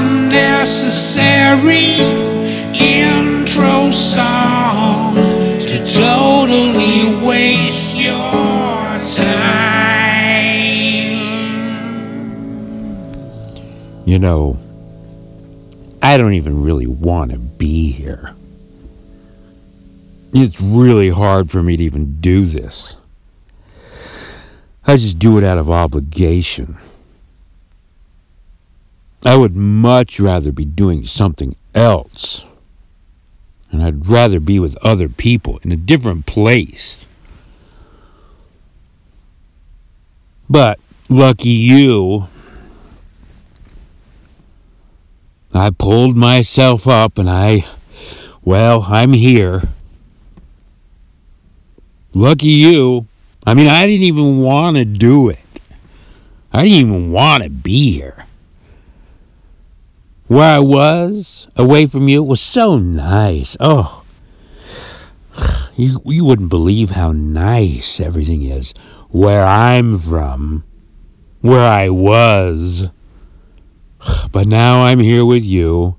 unnecessary 0.00 1.96
intro 2.72 3.90
song 3.90 5.14
to 5.14 5.76
totally 5.84 7.14
waste 7.26 7.96
your 7.96 8.16
time. 9.16 9.60
You 14.06 14.18
know, 14.18 14.58
I 16.02 16.16
don't 16.16 16.32
even 16.32 16.62
really 16.62 16.86
want 16.86 17.32
to 17.32 17.38
be 17.38 17.92
here. 17.92 18.34
It's 20.32 20.60
really 20.60 21.10
hard 21.10 21.50
for 21.50 21.62
me 21.62 21.76
to 21.76 21.84
even 21.84 22.20
do 22.20 22.46
this. 22.46 22.96
I 24.86 24.96
just 24.96 25.18
do 25.18 25.36
it 25.36 25.44
out 25.44 25.58
of 25.58 25.68
obligation. 25.68 26.78
I 29.24 29.36
would 29.36 29.54
much 29.54 30.18
rather 30.18 30.50
be 30.50 30.64
doing 30.64 31.04
something 31.04 31.56
else. 31.74 32.44
And 33.70 33.82
I'd 33.82 34.06
rather 34.06 34.40
be 34.40 34.58
with 34.58 34.76
other 34.78 35.08
people 35.08 35.58
in 35.62 35.70
a 35.70 35.76
different 35.76 36.26
place. 36.26 37.04
But 40.48 40.80
lucky 41.08 41.50
you, 41.50 42.26
I 45.52 45.70
pulled 45.70 46.16
myself 46.16 46.88
up 46.88 47.18
and 47.18 47.28
I, 47.28 47.66
well, 48.42 48.86
I'm 48.88 49.12
here. 49.12 49.68
Lucky 52.14 52.48
you. 52.48 53.06
I 53.46 53.54
mean, 53.54 53.68
I 53.68 53.86
didn't 53.86 54.04
even 54.04 54.38
want 54.38 54.76
to 54.76 54.84
do 54.84 55.28
it. 55.28 55.38
I 56.52 56.62
didn't 56.62 56.78
even 56.78 57.12
want 57.12 57.44
to 57.44 57.50
be 57.50 57.92
here. 57.92 58.26
Where 60.30 60.54
I 60.54 60.60
was, 60.60 61.48
away 61.56 61.86
from 61.86 62.06
you, 62.06 62.22
was 62.22 62.40
so 62.40 62.78
nice. 62.78 63.56
Oh, 63.58 64.04
you, 65.74 66.00
you 66.04 66.24
wouldn't 66.24 66.50
believe 66.50 66.90
how 66.90 67.10
nice 67.10 67.98
everything 67.98 68.42
is. 68.42 68.72
Where 69.08 69.44
I'm 69.44 69.98
from, 69.98 70.62
where 71.40 71.66
I 71.66 71.88
was. 71.88 72.90
But 74.30 74.46
now 74.46 74.82
I'm 74.82 75.00
here 75.00 75.24
with 75.24 75.42
you. 75.42 75.96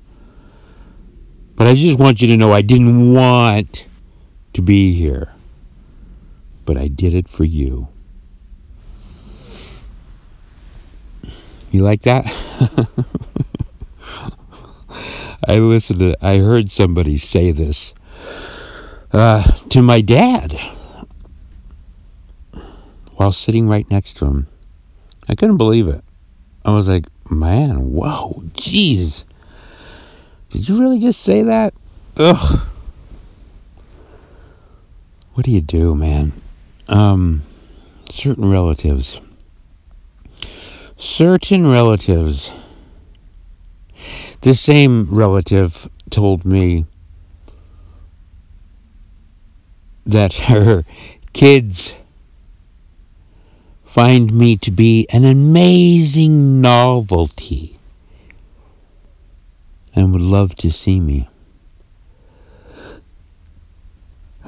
But 1.58 1.68
I 1.68 1.74
just 1.74 2.00
want 2.00 2.22
you 2.22 2.30
to 2.30 2.38
know 2.38 2.54
I 2.54 2.62
didn't 2.62 3.14
want 3.14 3.86
to 4.54 4.62
be 4.62 4.94
here. 4.94 5.34
But 6.64 6.78
I 6.78 6.88
did 6.88 7.14
it 7.14 7.28
for 7.28 7.44
you. 7.44 7.90
You 11.72 11.84
like 11.84 12.04
that? 12.04 12.32
I 15.48 15.58
listened 15.58 16.00
to, 16.00 16.26
I 16.26 16.38
heard 16.38 16.70
somebody 16.70 17.18
say 17.18 17.52
this 17.52 17.94
uh, 19.12 19.44
to 19.70 19.82
my 19.82 20.02
dad 20.02 20.60
while 23.16 23.32
sitting 23.32 23.68
right 23.68 23.90
next 23.90 24.18
to 24.18 24.26
him. 24.26 24.48
I 25.28 25.36
couldn't 25.36 25.58
believe 25.58 25.88
it. 25.88 26.04
I 26.64 26.72
was 26.72 26.90
like, 26.90 27.06
man, 27.30 27.92
whoa, 27.92 28.44
jeez. 28.54 29.24
Did 30.50 30.68
you 30.68 30.80
really 30.80 31.00
just 31.00 31.22
say 31.22 31.42
that? 31.44 31.74
Ugh. 32.18 32.60
What 35.34 35.46
do 35.46 35.52
you 35.52 35.62
do, 35.62 35.96
man? 35.96 36.34
Um, 36.88 37.44
certain 38.10 38.50
relatives. 38.50 39.20
Certain 40.98 41.66
relatives. 41.68 42.52
This 44.42 44.60
same 44.60 45.08
relative 45.10 45.88
told 46.10 46.46
me 46.46 46.86
that 50.06 50.34
her 50.50 50.84
kids 51.34 51.96
find 53.86 54.34
me 54.34 54.58
to 54.58 54.72
be 54.72 55.08
an 55.10 55.26
amazing 55.26 56.60
novelty 56.60 57.78
and 59.94 60.12
would 60.12 60.22
love 60.22 60.56
to 60.56 60.72
see 60.72 61.00
me. 61.00 61.30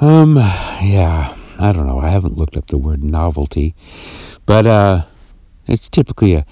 Um, 0.01 0.37
yeah, 0.37 1.35
I 1.59 1.71
don't 1.71 1.85
know. 1.85 1.99
I 1.99 2.09
haven't 2.09 2.37
looked 2.37 2.57
up 2.57 2.67
the 2.67 2.77
word 2.77 3.03
novelty, 3.03 3.75
but 4.45 4.65
uh, 4.65 5.03
it's 5.67 5.87
typically 5.87 6.33
a, 6.33 6.45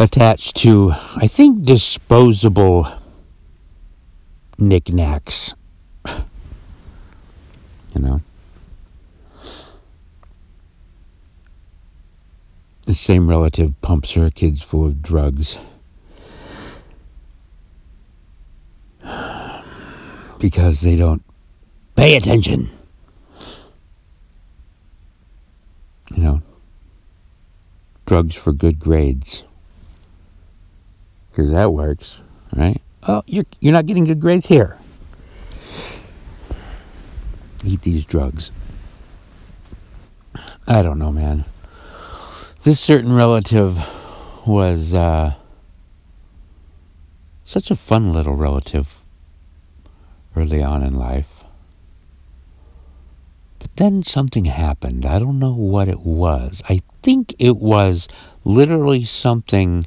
attached 0.00 0.56
to, 0.56 0.92
I 1.14 1.26
think, 1.26 1.64
disposable 1.64 2.90
knickknacks. 4.58 5.54
you 6.06 6.14
know? 7.96 8.22
The 12.86 12.94
same 12.94 13.28
relative 13.28 13.78
pumps 13.82 14.14
her 14.14 14.30
kids 14.30 14.62
full 14.62 14.86
of 14.86 15.02
drugs. 15.02 15.58
Because 20.38 20.80
they 20.80 20.96
don't 20.96 21.22
pay 21.96 22.16
attention. 22.16 22.70
You 26.16 26.22
know, 26.22 26.42
drugs 28.06 28.36
for 28.36 28.52
good 28.52 28.78
grades. 28.78 29.44
Because 31.30 31.50
that 31.50 31.72
works, 31.72 32.20
right? 32.54 32.80
Oh, 33.06 33.22
you're, 33.26 33.46
you're 33.60 33.72
not 33.72 33.86
getting 33.86 34.04
good 34.04 34.20
grades 34.20 34.46
here. 34.46 34.76
Eat 37.64 37.82
these 37.82 38.04
drugs. 38.04 38.50
I 40.66 40.82
don't 40.82 40.98
know, 40.98 41.12
man. 41.12 41.44
This 42.62 42.80
certain 42.80 43.14
relative 43.14 43.78
was 44.46 44.94
uh, 44.94 45.34
such 47.44 47.70
a 47.70 47.76
fun 47.76 48.12
little 48.12 48.36
relative 48.36 49.02
early 50.36 50.62
on 50.62 50.82
in 50.82 50.94
life. 50.94 51.44
But 53.58 53.76
then 53.76 54.02
something 54.02 54.46
happened. 54.46 55.04
I 55.04 55.18
don't 55.18 55.38
know 55.38 55.54
what 55.54 55.88
it 55.88 56.00
was. 56.00 56.62
I 56.68 56.80
think 57.02 57.34
it 57.38 57.56
was 57.56 58.08
literally 58.44 59.04
something 59.04 59.86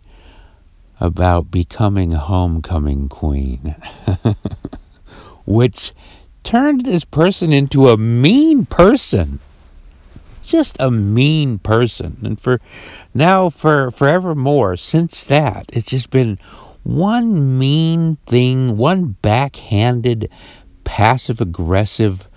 about 1.00 1.52
becoming 1.52 2.14
a 2.14 2.20
homecoming 2.20 3.09
queen, 3.09 3.76
which 5.46 5.94
turned 6.44 6.86
this 6.86 7.04
person 7.04 7.52
into 7.52 7.90
a 7.90 7.98
mean 7.98 8.66
person. 8.66 9.40
Just 10.44 10.76
a 10.80 10.92
mean 10.92 11.58
person. 11.59 12.18
And 12.24 12.40
for 12.40 12.59
now, 13.14 13.50
for 13.50 13.92
forevermore, 13.92 14.76
since 14.76 15.26
that, 15.26 15.66
it's 15.74 15.88
just 15.88 16.09
been 16.09 16.38
one 16.84 17.58
mean 17.58 18.18
thing, 18.25 18.78
one 18.78 19.16
backhanded, 19.22 20.30
passive 20.84 21.40
aggressive 21.40 22.28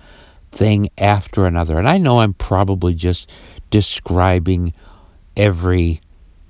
thing 0.51 0.89
after 0.97 1.45
another. 1.45 1.77
And 1.77 1.87
I 1.87 1.97
know 1.97 2.21
I'm 2.21 2.33
probably 2.33 2.93
just 2.93 3.29
describing 3.69 4.73
every 5.35 6.01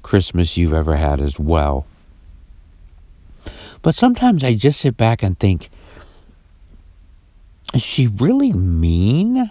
Christmas 0.03 0.57
you've 0.57 0.74
ever 0.74 0.95
had 0.95 1.19
as 1.19 1.39
well. 1.39 1.85
But 3.87 3.95
sometimes 3.95 4.43
I 4.43 4.53
just 4.53 4.81
sit 4.81 4.97
back 4.97 5.23
and 5.23 5.39
think, 5.39 5.69
is 7.73 7.81
she 7.81 8.07
really 8.07 8.51
mean? 8.51 9.49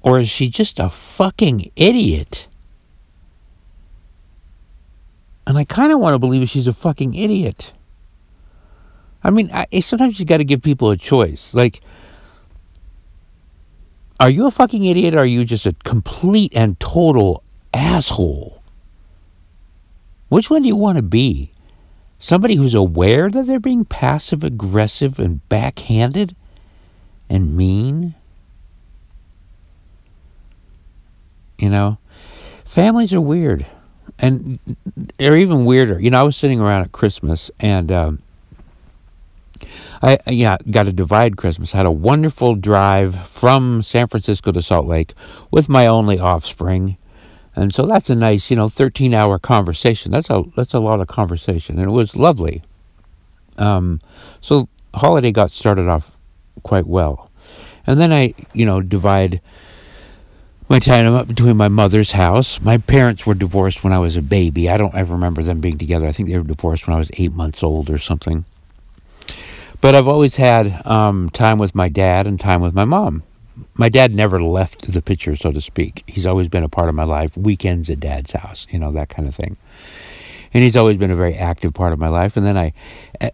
Or 0.00 0.18
is 0.18 0.30
she 0.30 0.48
just 0.48 0.80
a 0.80 0.88
fucking 0.88 1.70
idiot? 1.76 2.48
And 5.46 5.58
I 5.58 5.64
kind 5.64 5.92
of 5.92 6.00
want 6.00 6.14
to 6.14 6.18
believe 6.18 6.48
she's 6.48 6.66
a 6.66 6.72
fucking 6.72 7.12
idiot. 7.12 7.74
I 9.22 9.28
mean, 9.28 9.50
I, 9.52 9.66
eh, 9.70 9.82
sometimes 9.82 10.18
you 10.18 10.24
got 10.24 10.38
to 10.38 10.44
give 10.44 10.62
people 10.62 10.90
a 10.90 10.96
choice. 10.96 11.52
Like, 11.52 11.82
are 14.18 14.30
you 14.30 14.46
a 14.46 14.50
fucking 14.50 14.82
idiot 14.82 15.14
or 15.14 15.18
are 15.18 15.26
you 15.26 15.44
just 15.44 15.66
a 15.66 15.74
complete 15.84 16.54
and 16.56 16.80
total 16.80 17.42
asshole? 17.74 18.62
Which 20.30 20.48
one 20.48 20.62
do 20.62 20.68
you 20.68 20.76
want 20.76 20.96
to 20.96 21.02
be? 21.02 21.51
Somebody 22.22 22.54
who's 22.54 22.76
aware 22.76 23.28
that 23.28 23.48
they're 23.48 23.58
being 23.58 23.84
passive 23.84 24.44
aggressive 24.44 25.18
and 25.18 25.46
backhanded 25.48 26.36
and 27.28 27.56
mean? 27.56 28.14
You 31.58 31.68
know, 31.68 31.98
families 32.64 33.12
are 33.12 33.20
weird. 33.20 33.66
And 34.20 34.60
they're 35.18 35.36
even 35.36 35.64
weirder. 35.64 36.00
You 36.00 36.10
know, 36.10 36.20
I 36.20 36.22
was 36.22 36.36
sitting 36.36 36.60
around 36.60 36.82
at 36.82 36.92
Christmas 36.92 37.50
and 37.58 37.90
um, 37.90 38.22
I 40.00 40.18
yeah 40.28 40.58
got 40.70 40.86
a 40.86 40.92
divide 40.92 41.36
Christmas. 41.36 41.72
Had 41.72 41.86
a 41.86 41.90
wonderful 41.90 42.54
drive 42.54 43.26
from 43.26 43.82
San 43.82 44.06
Francisco 44.06 44.52
to 44.52 44.62
Salt 44.62 44.86
Lake 44.86 45.14
with 45.50 45.68
my 45.68 45.88
only 45.88 46.20
offspring, 46.20 46.98
and 47.54 47.74
so 47.74 47.86
that's 47.86 48.10
a 48.10 48.14
nice, 48.14 48.50
you 48.50 48.56
know, 48.56 48.68
13 48.68 49.14
hour 49.14 49.38
conversation. 49.38 50.12
That's 50.12 50.30
a, 50.30 50.44
that's 50.56 50.74
a 50.74 50.80
lot 50.80 51.00
of 51.00 51.08
conversation. 51.08 51.78
And 51.78 51.88
it 51.88 51.92
was 51.92 52.16
lovely. 52.16 52.62
Um, 53.58 54.00
so 54.40 54.68
holiday 54.94 55.32
got 55.32 55.50
started 55.50 55.88
off 55.88 56.16
quite 56.62 56.86
well, 56.86 57.30
and 57.86 58.00
then 58.00 58.12
I, 58.12 58.34
you 58.52 58.64
know, 58.64 58.80
divide 58.80 59.40
my 60.68 60.78
time 60.78 61.12
up 61.12 61.28
between 61.28 61.56
my 61.58 61.68
mother's 61.68 62.12
house. 62.12 62.58
My 62.62 62.78
parents 62.78 63.26
were 63.26 63.34
divorced 63.34 63.84
when 63.84 63.92
I 63.92 63.98
was 63.98 64.16
a 64.16 64.22
baby. 64.22 64.70
I 64.70 64.78
don't 64.78 64.94
ever 64.94 65.12
remember 65.12 65.42
them 65.42 65.60
being 65.60 65.76
together. 65.76 66.06
I 66.06 66.12
think 66.12 66.30
they 66.30 66.38
were 66.38 66.44
divorced 66.44 66.86
when 66.86 66.94
I 66.94 66.98
was 66.98 67.10
eight 67.18 67.32
months 67.34 67.62
old 67.62 67.90
or 67.90 67.98
something. 67.98 68.46
But 69.82 69.94
I've 69.94 70.08
always 70.08 70.36
had 70.36 70.86
um, 70.86 71.28
time 71.28 71.58
with 71.58 71.74
my 71.74 71.90
dad 71.90 72.26
and 72.26 72.40
time 72.40 72.62
with 72.62 72.72
my 72.72 72.86
mom. 72.86 73.22
My 73.74 73.88
dad 73.88 74.14
never 74.14 74.42
left 74.42 74.90
the 74.90 75.02
picture, 75.02 75.36
so 75.36 75.52
to 75.52 75.60
speak. 75.60 76.04
He's 76.06 76.26
always 76.26 76.48
been 76.48 76.62
a 76.62 76.68
part 76.68 76.88
of 76.88 76.94
my 76.94 77.04
life. 77.04 77.36
Weekends 77.36 77.90
at 77.90 78.00
dad's 78.00 78.32
house, 78.32 78.66
you 78.70 78.78
know, 78.78 78.92
that 78.92 79.08
kind 79.08 79.28
of 79.28 79.34
thing. 79.34 79.56
And 80.54 80.62
he's 80.62 80.76
always 80.76 80.96
been 80.96 81.10
a 81.10 81.16
very 81.16 81.34
active 81.34 81.74
part 81.74 81.92
of 81.92 81.98
my 81.98 82.08
life. 82.08 82.36
And 82.36 82.46
then 82.46 82.56
I, 82.56 82.72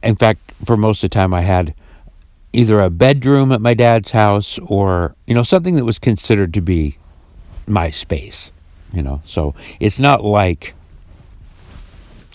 in 0.03 0.17
fact, 0.17 0.53
for 0.65 0.77
most 0.77 1.03
of 1.03 1.11
the 1.11 1.15
time, 1.15 1.35
I 1.35 1.43
had 1.43 1.75
either 2.53 2.81
a 2.81 2.91
bedroom 2.91 3.53
at 3.53 3.61
my 3.61 3.75
dad's 3.75 4.13
house 4.13 4.59
or, 4.61 5.15
you 5.27 5.35
know, 5.35 5.43
something 5.43 5.77
that 5.77 5.85
was 5.85 5.99
considered 5.99 6.55
to 6.55 6.61
be 6.61 6.97
my 7.67 7.91
space, 7.91 8.53
you 8.93 9.03
know. 9.03 9.23
So 9.27 9.55
it's 9.81 9.99
not 9.99 10.25
like. 10.25 10.75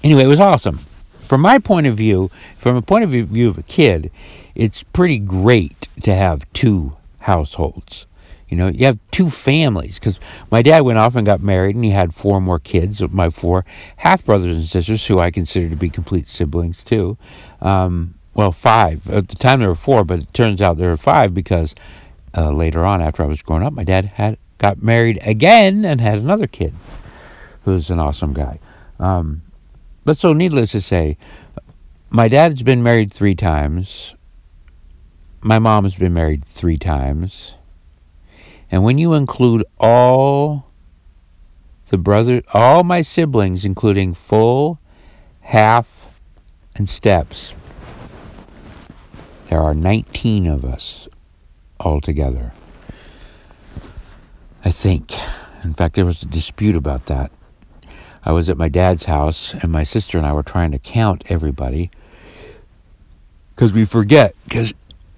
Anyway, 0.04 0.24
it 0.24 0.28
was 0.28 0.40
awesome. 0.40 0.80
From 1.28 1.42
my 1.42 1.60
point 1.60 1.88
of 1.88 1.96
view, 1.96 2.30
from 2.58 2.76
a 2.76 2.82
point 2.82 3.06
of 3.06 3.10
view 3.10 3.48
of 3.50 3.58
a 3.58 3.64
kid, 3.64 4.12
it's 4.54 4.84
pretty 4.84 5.18
great 5.18 5.88
to 6.04 6.14
have 6.14 6.52
two 6.54 6.96
households. 7.24 8.08
You 8.50 8.58
know, 8.58 8.68
you 8.68 8.86
have 8.86 9.00
two 9.12 9.30
families 9.30 9.98
because 9.98 10.20
my 10.52 10.62
dad 10.62 10.81
went 10.81 11.00
off 11.00 11.16
and 11.16 11.25
got 11.25 11.42
married 11.42 11.75
and 11.75 11.84
he 11.84 11.92
had 11.92 12.14
four 12.14 12.40
more 12.40 12.60
kids, 12.60 13.02
my 13.10 13.30
four 13.30 13.66
half 13.98 14.25
brothers 14.25 14.56
and 14.56 14.66
sisters, 14.66 15.08
who 15.08 15.20
I 15.20 15.31
consider 15.31 15.70
to 15.70 15.75
be 15.75 15.90
complete 15.90 16.28
siblings 16.28 16.84
too. 16.84 17.18
Um, 17.62 18.16
well, 18.36 18.52
five. 18.52 19.10
At 19.10 19.30
the 19.30 19.36
time 19.36 19.60
there 19.60 19.70
were 19.70 19.75
four, 19.75 20.04
but 20.04 20.20
it 20.20 20.34
turns 20.34 20.62
out 20.62 20.78
there 20.78 20.90
were 20.90 20.98
five 20.98 21.34
because 21.34 21.74
uh, 22.36 22.52
later 22.52 22.86
on, 22.86 23.02
after 23.02 23.24
I 23.24 23.28
was 23.28 23.42
growing 23.42 23.64
up, 23.64 23.74
my 23.74 23.84
dad 23.84 24.06
had 24.06 24.38
got 24.58 24.84
married 24.84 25.20
again 25.24 25.86
and 25.86 26.00
had 26.02 26.18
another 26.18 26.48
kid 26.48 26.74
who's 27.64 27.90
an 27.90 28.00
awesome 28.00 28.34
guy. 28.34 28.60
Um, 29.00 29.42
but 30.06 30.18
so, 30.18 30.34
needless 30.34 30.72
to 30.72 30.81
say, 30.81 31.18
my 32.10 32.28
dad's 32.28 32.62
been 32.62 32.84
married 32.84 33.12
three 33.12 33.36
times. 33.36 34.16
My 35.45 35.60
mom's 35.60 35.95
been 35.95 36.13
married 36.13 36.45
three 36.45 36.78
times. 36.78 37.56
And 38.72 38.81
when 38.81 38.98
you 38.98 39.13
include 39.13 39.66
all 39.78 40.72
the 41.90 41.98
brother, 41.98 42.44
all 42.54 42.86
my 42.86 43.01
siblings, 43.01 43.66
including 43.66 44.13
full, 44.13 44.80
half, 45.42 46.16
and 46.78 46.90
steps, 46.90 47.54
there 49.50 49.60
are 49.60 49.74
19 49.74 50.48
of 50.48 50.63
us 50.63 51.10
altogether. 51.78 52.54
I 54.63 54.72
think. 54.72 55.12
In 55.62 55.74
fact, 55.74 55.96
there 55.96 56.06
was 56.06 56.24
a 56.24 56.28
dispute 56.28 56.78
about 56.78 57.07
that. 57.07 57.31
I 58.24 58.31
was 58.31 58.50
at 58.50 58.57
my 58.57 58.69
dad's 58.69 59.04
house, 59.04 59.54
and 59.56 59.74
my 59.74 59.84
sister 59.84 60.18
and 60.18 60.25
I 60.25 60.31
were 60.31 60.42
trying 60.42 60.72
to 60.72 60.80
count 60.80 61.25
everybody 61.28 61.92
because 63.56 63.74
we 63.74 63.84
forget. 63.84 64.36
Because 64.46 64.74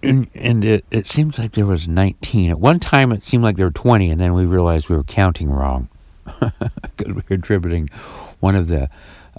and, 0.06 0.30
and 0.36 0.66
it, 0.66 0.86
it 0.92 1.08
seems 1.08 1.38
like 1.38 1.54
there 1.54 1.66
was 1.66 1.88
19. 1.88 2.52
At 2.52 2.60
one 2.60 2.80
time, 2.80 3.12
it 3.12 3.24
seemed 3.24 3.44
like 3.44 3.58
there 3.58 3.66
were 3.66 3.72
20, 3.72 4.10
and 4.10 4.20
then 4.20 4.34
we 4.34 4.46
realized 4.46 4.90
we 4.90 4.96
were 4.96 5.04
counting 5.04 5.50
wrong 5.50 5.90
because 6.26 7.08
we 7.08 7.14
were 7.14 7.24
attributing 7.30 7.90
one 8.40 8.56
of 8.56 8.68
the. 8.68 8.90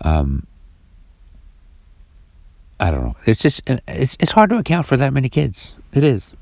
Um, 0.02 0.46
I 2.78 2.90
don't 2.90 3.04
know. 3.04 3.16
It's 3.24 3.40
just 3.40 3.62
it's 3.88 4.16
it's 4.20 4.32
hard 4.32 4.50
to 4.50 4.58
account 4.58 4.86
for 4.86 4.98
that 4.98 5.12
many 5.12 5.30
kids. 5.30 5.76
It 5.94 6.04
is. 6.04 6.34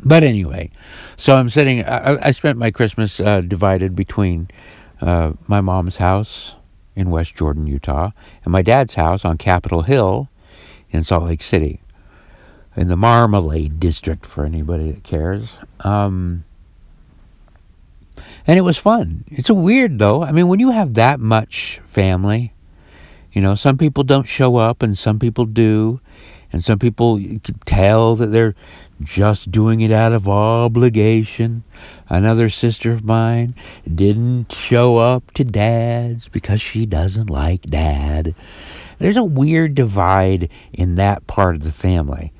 But 0.00 0.22
anyway, 0.22 0.70
so 1.16 1.36
I'm 1.36 1.50
sitting. 1.50 1.84
I, 1.84 2.28
I 2.28 2.30
spent 2.30 2.58
my 2.58 2.70
Christmas 2.70 3.20
uh, 3.20 3.40
divided 3.42 3.94
between 3.94 4.48
uh, 5.00 5.32
my 5.46 5.60
mom's 5.60 5.98
house 5.98 6.54
in 6.94 7.10
West 7.10 7.34
Jordan, 7.34 7.66
Utah, 7.66 8.10
and 8.44 8.52
my 8.52 8.62
dad's 8.62 8.94
house 8.94 9.24
on 9.24 9.36
Capitol 9.36 9.82
Hill 9.82 10.28
in 10.90 11.02
Salt 11.02 11.24
Lake 11.24 11.42
City, 11.42 11.80
in 12.76 12.88
the 12.88 12.96
Marmalade 12.96 13.80
District 13.80 14.24
for 14.26 14.44
anybody 14.44 14.92
that 14.92 15.02
cares. 15.02 15.56
Um, 15.80 16.44
and 18.46 18.58
it 18.58 18.62
was 18.62 18.76
fun. 18.76 19.24
It's 19.28 19.50
a 19.50 19.54
weird 19.54 19.98
though. 19.98 20.22
I 20.22 20.32
mean, 20.32 20.48
when 20.48 20.60
you 20.60 20.70
have 20.70 20.94
that 20.94 21.18
much 21.18 21.80
family, 21.84 22.52
you 23.32 23.40
know, 23.42 23.54
some 23.54 23.76
people 23.76 24.04
don't 24.04 24.26
show 24.26 24.56
up 24.56 24.82
and 24.82 24.96
some 24.96 25.18
people 25.18 25.44
do, 25.46 26.00
and 26.52 26.62
some 26.62 26.78
people 26.78 27.18
you 27.18 27.40
can 27.40 27.58
tell 27.64 28.14
that 28.16 28.28
they're 28.28 28.54
just 29.02 29.50
doing 29.50 29.80
it 29.80 29.90
out 29.90 30.12
of 30.12 30.28
obligation. 30.28 31.64
Another 32.08 32.48
sister 32.48 32.92
of 32.92 33.04
mine 33.04 33.54
didn't 33.92 34.52
show 34.52 34.98
up 34.98 35.32
to 35.32 35.44
dad's 35.44 36.28
because 36.28 36.60
she 36.60 36.86
doesn't 36.86 37.28
like 37.28 37.62
dad. 37.62 38.34
There's 38.98 39.18
a 39.18 39.24
weird 39.24 39.74
divide 39.74 40.48
in 40.72 40.94
that 40.94 41.26
part 41.26 41.56
of 41.56 41.64
the 41.64 41.72
family. 41.72 42.32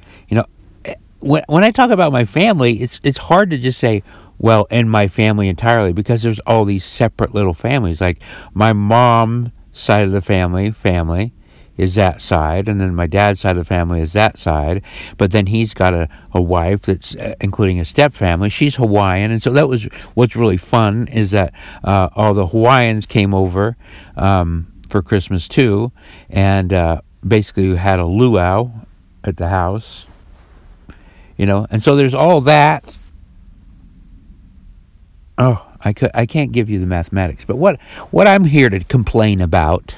When 1.26 1.43
when 1.49 1.64
I 1.64 1.73
talk 1.73 1.90
about 1.90 2.12
my 2.12 2.25
family, 2.25 2.81
it's 2.81 3.00
it's 3.02 3.19
hard 3.19 3.50
to 3.50 3.58
just 3.58 3.81
say, 3.81 4.05
well, 4.38 4.69
and 4.70 4.88
my 4.88 5.08
family 5.08 5.49
entirely 5.49 5.93
because 5.93 6.23
there's 6.23 6.38
all 6.40 6.64
these 6.64 6.84
separate 6.84 7.34
little 7.34 7.52
families. 7.52 8.00
Like 8.00 8.20
my 8.55 8.73
mom 8.73 9.50
side 9.73 10.05
of 10.05 10.12
the 10.12 10.20
family, 10.23 10.70
family, 10.70 11.32
is 11.76 11.96
that 11.96 12.23
side, 12.23 12.69
and 12.69 12.81
then 12.81 12.94
my 12.94 13.08
dad's 13.08 13.40
side 13.40 13.56
of 13.56 13.56
the 13.56 13.64
family 13.64 14.00
is 14.00 14.12
that 14.12 14.38
side. 14.38 14.84
But 15.17 15.32
then 15.32 15.46
he's 15.46 15.75
got 15.75 15.94
a, 15.94 16.08
a 16.32 16.40
wife 16.40 16.82
that's 16.82 17.17
uh, 17.17 17.34
including 17.40 17.81
a 17.81 17.84
step 17.84 18.14
family. 18.14 18.49
She's 18.49 18.76
Hawaiian, 18.76 19.32
and 19.32 19.43
so 19.43 19.50
that 19.50 19.69
was 19.69 19.84
what's 20.14 20.37
really 20.37 20.58
fun 20.58 21.08
is 21.08 21.32
that 21.32 21.52
uh, 21.82 22.08
all 22.14 22.34
the 22.34 22.46
Hawaiians 22.46 23.05
came 23.05 23.34
over 23.34 23.76
um, 24.17 24.73
for 24.88 25.02
Christmas 25.02 25.49
too, 25.49 25.90
and 26.31 26.73
uh, 26.73 27.00
basically 27.26 27.75
had 27.75 27.99
a 27.99 28.06
luau 28.06 28.70
at 29.25 29.38
the 29.38 29.49
house. 29.49 30.06
You 31.36 31.46
know, 31.46 31.66
and 31.70 31.82
so 31.82 31.96
there's 31.96 32.14
all 32.14 32.40
that. 32.42 32.96
Oh, 35.38 35.66
I 35.82 35.92
could 35.92 36.10
I 36.14 36.26
can't 36.26 36.52
give 36.52 36.70
you 36.70 36.80
the 36.80 36.86
mathematics, 36.86 37.44
but 37.44 37.56
what 37.56 37.80
what 38.11 38.26
I'm 38.26 38.44
here 38.44 38.70
to 38.70 38.80
complain 38.80 39.40
about 39.40 39.96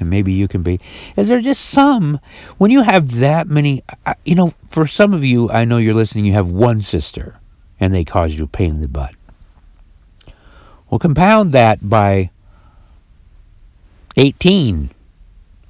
and 0.00 0.10
maybe 0.10 0.32
you 0.32 0.48
can 0.48 0.62
be, 0.62 0.80
is 1.16 1.28
there 1.28 1.40
just 1.40 1.66
some, 1.66 2.18
when 2.58 2.70
you 2.70 2.82
have 2.82 3.18
that 3.18 3.46
many, 3.46 3.82
you 4.24 4.34
know, 4.34 4.52
for 4.68 4.86
some 4.86 5.14
of 5.14 5.24
you, 5.24 5.50
I 5.50 5.64
know 5.64 5.78
you're 5.78 5.94
listening, 5.94 6.24
you 6.24 6.32
have 6.32 6.48
one 6.48 6.80
sister 6.80 7.36
and 7.80 7.94
they 7.94 8.04
cause 8.04 8.34
you 8.34 8.46
pain 8.46 8.70
in 8.70 8.80
the 8.80 8.88
butt. 8.88 9.14
Well, 10.90 10.98
compound 10.98 11.52
that 11.52 11.88
by 11.88 12.30
18. 14.16 14.90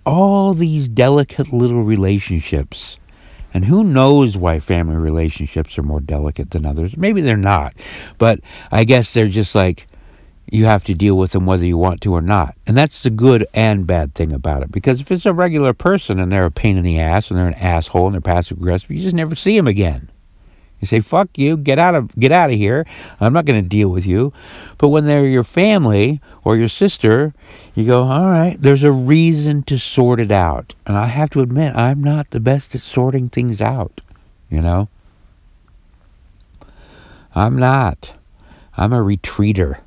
All 0.04 0.52
these 0.52 0.88
delicate 0.88 1.52
little 1.52 1.82
relationships. 1.82 2.98
And 3.54 3.64
who 3.64 3.84
knows 3.84 4.36
why 4.36 4.58
family 4.58 4.96
relationships 4.96 5.78
are 5.78 5.82
more 5.82 6.00
delicate 6.00 6.50
than 6.50 6.66
others? 6.66 6.96
Maybe 6.96 7.20
they're 7.20 7.36
not. 7.36 7.74
But 8.18 8.40
I 8.72 8.82
guess 8.84 9.14
they're 9.14 9.28
just 9.28 9.54
like, 9.54 9.86
you 10.50 10.66
have 10.66 10.84
to 10.84 10.94
deal 10.94 11.16
with 11.16 11.30
them 11.30 11.46
whether 11.46 11.64
you 11.64 11.78
want 11.78 12.00
to 12.02 12.12
or 12.12 12.20
not. 12.20 12.56
And 12.66 12.76
that's 12.76 13.02
the 13.04 13.10
good 13.10 13.46
and 13.54 13.86
bad 13.86 14.14
thing 14.14 14.32
about 14.32 14.62
it. 14.62 14.72
Because 14.72 15.00
if 15.00 15.10
it's 15.10 15.24
a 15.24 15.32
regular 15.32 15.72
person 15.72 16.18
and 16.18 16.30
they're 16.30 16.44
a 16.44 16.50
pain 16.50 16.76
in 16.76 16.82
the 16.82 16.98
ass 16.98 17.30
and 17.30 17.38
they're 17.38 17.46
an 17.46 17.54
asshole 17.54 18.06
and 18.06 18.14
they're 18.14 18.20
passive 18.20 18.58
aggressive, 18.58 18.90
you 18.90 18.98
just 18.98 19.14
never 19.14 19.34
see 19.34 19.56
them 19.56 19.68
again. 19.68 20.10
You 20.84 20.86
say, 20.86 21.00
fuck 21.00 21.38
you, 21.38 21.56
get 21.56 21.78
out 21.78 21.94
of 21.94 22.14
get 22.14 22.30
out 22.30 22.50
of 22.50 22.56
here. 22.56 22.84
I'm 23.18 23.32
not 23.32 23.46
gonna 23.46 23.62
deal 23.62 23.88
with 23.88 24.04
you. 24.04 24.34
But 24.76 24.88
when 24.88 25.06
they're 25.06 25.26
your 25.26 25.42
family 25.42 26.20
or 26.44 26.58
your 26.58 26.68
sister, 26.68 27.32
you 27.74 27.86
go, 27.86 28.02
All 28.02 28.26
right, 28.26 28.58
there's 28.60 28.82
a 28.82 28.92
reason 28.92 29.62
to 29.62 29.78
sort 29.78 30.20
it 30.20 30.30
out. 30.30 30.74
And 30.84 30.94
I 30.94 31.06
have 31.06 31.30
to 31.30 31.40
admit, 31.40 31.74
I'm 31.74 32.04
not 32.04 32.32
the 32.32 32.40
best 32.40 32.74
at 32.74 32.82
sorting 32.82 33.30
things 33.30 33.62
out, 33.62 34.02
you 34.50 34.60
know? 34.60 34.90
I'm 37.34 37.58
not. 37.58 38.14
I'm 38.76 38.92
a 38.92 39.02
retreater. 39.02 39.78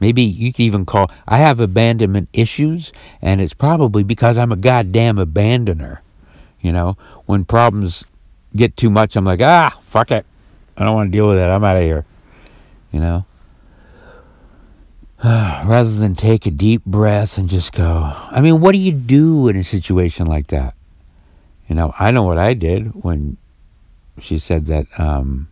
Maybe 0.00 0.22
you 0.22 0.50
could 0.50 0.62
even 0.62 0.86
call, 0.86 1.10
I 1.28 1.36
have 1.36 1.60
abandonment 1.60 2.30
issues, 2.32 2.90
and 3.20 3.42
it's 3.42 3.52
probably 3.52 4.02
because 4.02 4.38
I'm 4.38 4.52
a 4.52 4.56
goddamn 4.56 5.16
abandoner. 5.16 5.98
You 6.58 6.72
know, 6.72 6.96
when 7.26 7.44
problems 7.44 8.06
get 8.56 8.76
too 8.76 8.90
much, 8.90 9.16
I'm 9.16 9.24
like, 9.24 9.40
ah, 9.40 9.78
fuck 9.82 10.10
it. 10.10 10.26
I 10.76 10.84
don't 10.84 10.94
want 10.94 11.08
to 11.08 11.16
deal 11.16 11.28
with 11.28 11.38
it. 11.38 11.48
I'm 11.48 11.64
out 11.64 11.76
of 11.76 11.82
here. 11.82 12.04
You 12.92 13.00
know? 13.00 13.26
Rather 15.24 15.90
than 15.90 16.14
take 16.14 16.46
a 16.46 16.50
deep 16.50 16.84
breath 16.84 17.38
and 17.38 17.48
just 17.48 17.72
go, 17.72 18.12
I 18.30 18.40
mean, 18.40 18.60
what 18.60 18.72
do 18.72 18.78
you 18.78 18.92
do 18.92 19.48
in 19.48 19.56
a 19.56 19.64
situation 19.64 20.26
like 20.26 20.48
that? 20.48 20.74
You 21.68 21.74
know, 21.74 21.94
I 21.98 22.10
know 22.10 22.22
what 22.22 22.38
I 22.38 22.54
did 22.54 23.02
when 23.02 23.36
she 24.20 24.38
said 24.38 24.66
that, 24.66 24.86
um, 24.98 25.48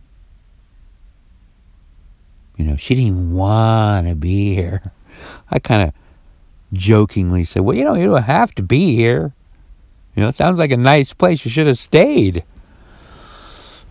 you 2.57 2.65
know, 2.65 2.77
she 2.77 2.95
didn't 2.95 3.33
want 3.33 4.07
to 4.07 4.15
be 4.15 4.55
here. 4.55 4.91
I 5.51 5.59
kind 5.59 5.81
of 5.81 5.93
jokingly 6.73 7.43
said, 7.43 7.63
Well, 7.63 7.75
you 7.75 7.83
know, 7.83 7.95
you 7.95 8.07
don't 8.07 8.23
have 8.23 8.53
to 8.55 8.63
be 8.63 8.95
here. 8.95 9.33
You 10.15 10.23
know, 10.23 10.29
it 10.29 10.35
sounds 10.35 10.59
like 10.59 10.71
a 10.71 10.77
nice 10.77 11.13
place. 11.13 11.43
You 11.43 11.51
should 11.51 11.67
have 11.67 11.77
stayed. 11.77 12.43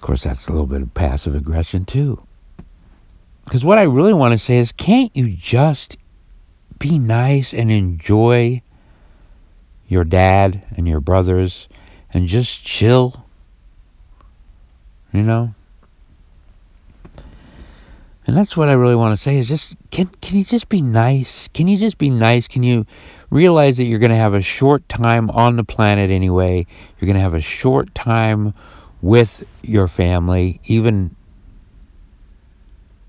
Course, 0.05 0.25
that's 0.25 0.49
a 0.49 0.53
little 0.53 0.67
bit 0.67 0.83
of 0.83 0.93
passive 0.93 1.35
aggression, 1.35 1.87
too. 1.87 2.23
Because 3.47 3.65
what 3.65 3.79
I 3.79 3.85
really 3.85 4.13
want 4.13 4.33
to 4.33 4.39
say 4.39 4.59
is, 4.59 4.71
can't 4.71 5.11
you 5.17 5.31
just 5.31 5.97
be 6.79 6.99
nice 6.99 7.55
and 7.55 7.71
enjoy 7.71 8.61
your 9.89 10.05
dad 10.05 10.63
and 10.77 10.87
your 10.87 11.01
brothers 11.01 11.71
and 12.13 12.27
just 12.27 12.67
chill? 12.67 13.25
You 15.11 15.23
know? 15.23 15.55
And 18.27 18.37
that's 18.37 18.59
what 18.59 18.69
I 18.69 18.75
really 18.75 18.97
want 18.97 19.17
to 19.17 19.23
say 19.23 19.39
is 19.39 19.49
just 19.49 19.75
can 19.91 20.09
can 20.21 20.37
you 20.37 20.45
just 20.45 20.69
be 20.69 20.83
nice? 20.83 21.49
Can 21.49 21.67
you 21.67 21.79
just 21.79 21.97
be 21.97 22.11
nice? 22.11 22.47
Can 22.47 22.63
you 22.63 22.85
realize 23.31 23.79
that 23.79 23.85
you're 23.85 23.99
going 23.99 24.11
to 24.11 24.17
have 24.17 24.35
a 24.35 24.43
short 24.43 24.87
time 24.87 25.31
on 25.31 25.57
the 25.57 25.65
planet 25.65 26.11
anyway? 26.11 26.67
You're 26.99 27.07
going 27.07 27.17
to 27.17 27.23
have 27.23 27.33
a 27.33 27.41
short 27.41 27.95
time 27.95 28.53
with 29.05 29.47
your 29.63 29.87
family, 29.87 30.61
even 30.65 31.15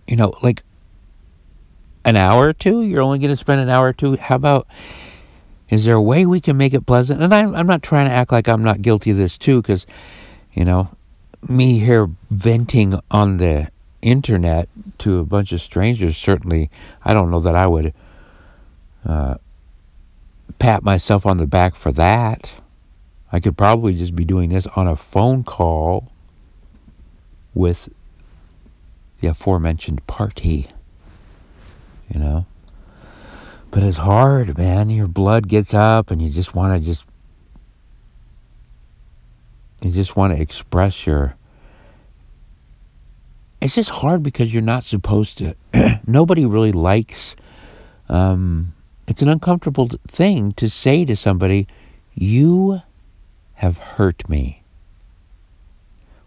you 0.05 0.17
know, 0.17 0.33
like 0.43 0.61
an 2.03 2.17
hour 2.17 2.49
or 2.49 2.53
two. 2.53 2.81
You're 2.81 3.01
only 3.01 3.17
going 3.17 3.31
to 3.31 3.37
spend 3.37 3.61
an 3.61 3.69
hour 3.69 3.87
or 3.87 3.93
two. 3.93 4.17
How 4.17 4.35
about 4.35 4.67
is 5.69 5.85
there 5.85 5.95
a 5.95 6.01
way 6.01 6.25
we 6.25 6.41
can 6.41 6.57
make 6.57 6.73
it 6.73 6.85
pleasant? 6.85 7.21
And 7.21 7.33
I'm 7.33 7.55
I'm 7.55 7.65
not 7.65 7.81
trying 7.81 8.07
to 8.07 8.11
act 8.11 8.33
like 8.33 8.49
I'm 8.49 8.61
not 8.61 8.81
guilty 8.81 9.11
of 9.11 9.17
this 9.17 9.37
too, 9.37 9.61
because 9.61 9.87
you 10.51 10.65
know, 10.65 10.89
me 11.47 11.79
here 11.79 12.09
venting 12.29 12.99
on 13.09 13.37
the 13.37 13.69
internet 14.01 14.67
to 14.97 15.19
a 15.19 15.25
bunch 15.25 15.53
of 15.53 15.61
strangers, 15.61 16.17
certainly, 16.17 16.69
I 17.05 17.13
don't 17.13 17.31
know 17.31 17.39
that 17.39 17.55
I 17.55 17.67
would 17.67 17.93
uh, 19.05 19.35
pat 20.59 20.83
myself 20.83 21.25
on 21.25 21.37
the 21.37 21.47
back 21.47 21.73
for 21.73 21.93
that. 21.93 22.59
I 23.31 23.39
could 23.39 23.57
probably 23.57 23.95
just 23.95 24.15
be 24.15 24.25
doing 24.25 24.49
this 24.49 24.67
on 24.75 24.87
a 24.87 24.95
phone 24.95 25.43
call 25.43 26.11
with 27.53 27.89
the 29.21 29.27
aforementioned 29.27 30.05
party, 30.07 30.69
you 32.13 32.19
know. 32.19 32.45
But 33.71 33.83
it's 33.83 33.97
hard, 33.97 34.57
man. 34.57 34.89
Your 34.89 35.07
blood 35.07 35.47
gets 35.47 35.73
up 35.73 36.11
and 36.11 36.21
you 36.21 36.29
just 36.29 36.55
want 36.55 36.79
to 36.79 36.85
just 36.85 37.05
you 39.81 39.91
just 39.91 40.15
want 40.15 40.33
to 40.33 40.41
express 40.41 41.05
your 41.05 41.35
it's 43.61 43.75
just 43.75 43.89
hard 43.89 44.21
because 44.21 44.53
you're 44.53 44.61
not 44.61 44.83
supposed 44.83 45.39
to. 45.39 45.55
Nobody 46.07 46.45
really 46.45 46.71
likes. 46.71 47.35
Um, 48.07 48.73
it's 49.07 49.21
an 49.21 49.29
uncomfortable 49.29 49.89
thing 50.07 50.51
to 50.53 50.69
say 50.69 51.03
to 51.05 51.15
somebody, 51.15 51.67
"You 52.13 52.81
have 53.55 53.77
hurt 53.77 54.27
me. 54.29 54.63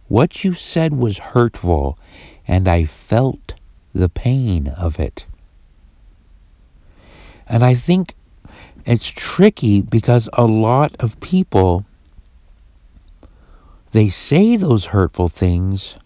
What 0.08 0.44
you 0.44 0.54
said 0.54 0.94
was 0.94 1.18
hurtful, 1.18 1.98
and 2.46 2.66
I 2.66 2.84
felt 2.84 3.54
the 3.94 4.08
pain 4.08 4.68
of 4.68 4.98
it." 4.98 5.26
And 7.46 7.62
I 7.62 7.74
think 7.74 8.14
it's 8.84 9.08
tricky 9.08 9.80
because 9.82 10.28
a 10.32 10.46
lot 10.46 10.96
of 10.98 11.20
people 11.20 11.84
they 13.92 14.08
say 14.08 14.56
those 14.56 14.86
hurtful 14.86 15.28
things 15.28 15.96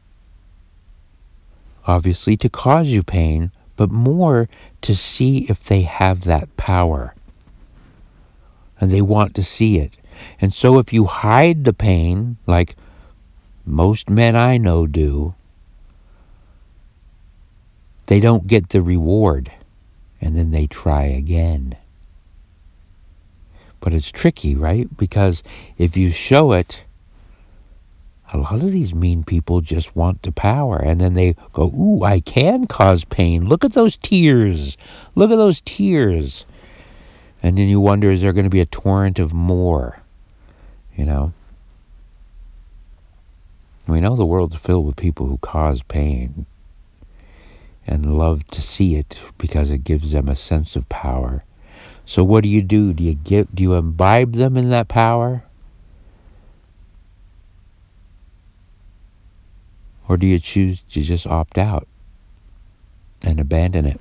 obviously 1.86 2.36
to 2.36 2.48
cause 2.48 2.88
you 2.88 3.02
pain, 3.02 3.50
but 3.76 3.90
more 3.90 4.48
to 4.80 4.94
see 4.94 5.38
if 5.48 5.64
they 5.64 5.82
have 5.82 6.24
that 6.24 6.56
power. 6.56 7.14
And 8.80 8.90
they 8.90 9.02
want 9.02 9.34
to 9.34 9.44
see 9.44 9.78
it. 9.78 9.96
And 10.40 10.52
so 10.52 10.78
if 10.78 10.92
you 10.92 11.04
hide 11.04 11.64
the 11.64 11.72
pain, 11.72 12.36
like 12.46 12.76
most 13.64 14.10
men 14.10 14.36
I 14.36 14.56
know 14.56 14.86
do, 14.86 15.34
they 18.06 18.20
don't 18.20 18.46
get 18.46 18.70
the 18.70 18.82
reward. 18.82 19.50
And 20.20 20.36
then 20.36 20.50
they 20.50 20.66
try 20.66 21.04
again. 21.04 21.76
But 23.80 23.92
it's 23.92 24.12
tricky, 24.12 24.54
right? 24.54 24.96
Because 24.96 25.42
if 25.76 25.96
you 25.96 26.10
show 26.10 26.52
it, 26.52 26.84
a 28.32 28.38
lot 28.38 28.54
of 28.54 28.72
these 28.72 28.94
mean 28.94 29.24
people 29.24 29.60
just 29.60 29.94
want 29.94 30.22
the 30.22 30.32
power 30.32 30.76
and 30.76 31.00
then 31.00 31.14
they 31.14 31.34
go 31.52 31.64
ooh 31.64 32.02
i 32.02 32.18
can 32.18 32.66
cause 32.66 33.04
pain 33.04 33.44
look 33.46 33.64
at 33.64 33.74
those 33.74 33.96
tears 33.98 34.76
look 35.14 35.30
at 35.30 35.36
those 35.36 35.60
tears 35.60 36.46
and 37.42 37.58
then 37.58 37.68
you 37.68 37.80
wonder 37.80 38.10
is 38.10 38.22
there 38.22 38.32
going 38.32 38.44
to 38.44 38.50
be 38.50 38.60
a 38.60 38.66
torrent 38.66 39.18
of 39.18 39.34
more 39.34 40.01
you 40.96 41.04
know? 41.04 41.32
We 43.86 44.00
know 44.00 44.16
the 44.16 44.26
world's 44.26 44.56
filled 44.56 44.86
with 44.86 44.96
people 44.96 45.26
who 45.26 45.38
cause 45.38 45.82
pain 45.82 46.46
and 47.86 48.16
love 48.16 48.46
to 48.48 48.62
see 48.62 48.94
it 48.96 49.20
because 49.38 49.70
it 49.70 49.84
gives 49.84 50.12
them 50.12 50.28
a 50.28 50.36
sense 50.36 50.76
of 50.76 50.88
power. 50.88 51.44
So 52.04 52.22
what 52.22 52.42
do 52.42 52.48
you 52.48 52.62
do? 52.62 52.92
Do 52.92 53.02
you 53.02 53.14
give 53.14 53.54
do 53.54 53.62
you 53.62 53.74
imbibe 53.74 54.34
them 54.34 54.56
in 54.56 54.70
that 54.70 54.88
power? 54.88 55.44
Or 60.08 60.16
do 60.16 60.26
you 60.26 60.38
choose 60.38 60.80
to 60.90 61.02
just 61.02 61.26
opt 61.26 61.58
out 61.58 61.88
and 63.22 63.40
abandon 63.40 63.86
it? 63.86 64.00